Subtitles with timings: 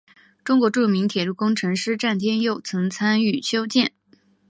[0.43, 3.91] 中国著名铁路工程师詹天佑曾参与修建。